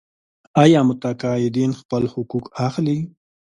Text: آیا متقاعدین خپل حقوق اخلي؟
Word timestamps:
آیا 0.63 0.79
متقاعدین 0.89 1.71
خپل 1.79 2.03
حقوق 2.13 2.45
اخلي؟ 2.67 2.97